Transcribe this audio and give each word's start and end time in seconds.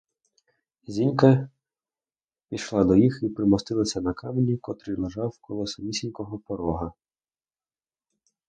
Зінька 0.87 1.49
пішла 2.49 2.83
до 2.83 2.95
їх 2.95 3.19
і 3.23 3.29
примостилася 3.29 4.01
на 4.01 4.13
камені, 4.13 4.57
котрий 4.57 4.97
лежав 4.97 5.37
коло 5.41 5.67
самісінького 5.67 6.39
порога. 6.39 6.93